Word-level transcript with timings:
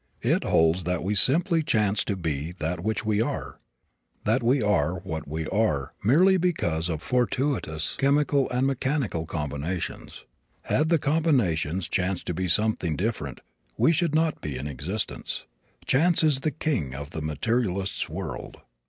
It 0.23 0.43
holds 0.43 0.85
that 0.85 1.03
we 1.03 1.13
simply 1.13 1.61
chance 1.61 2.03
to 2.05 2.15
be 2.15 2.53
that 2.57 2.79
which 2.83 3.05
we 3.05 3.21
are; 3.21 3.59
that 4.23 4.41
we 4.41 4.59
are 4.59 4.95
what 4.95 5.27
we 5.27 5.45
are 5.49 5.93
merely 6.03 6.37
because 6.37 6.89
of 6.89 7.03
fortuitous 7.03 7.97
chemical 7.97 8.49
and 8.49 8.65
mechanical 8.65 9.27
combinations. 9.27 10.25
Had 10.63 10.89
the 10.89 10.97
combinations 10.97 11.87
chanced 11.87 12.25
to 12.25 12.33
be 12.33 12.47
something 12.47 12.95
different 12.95 13.41
we 13.77 13.91
should 13.91 14.15
not 14.15 14.41
be 14.41 14.57
in 14.57 14.65
existence. 14.65 15.45
Chance 15.85 16.23
is 16.23 16.39
the 16.39 16.49
king 16.49 16.95
of 16.95 17.11
the 17.11 17.21
materialist's 17.21 18.09
world. 18.09 18.57